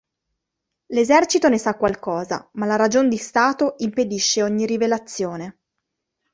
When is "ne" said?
1.47-1.59